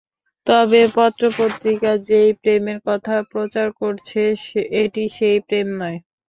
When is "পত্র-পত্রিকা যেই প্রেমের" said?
0.95-2.79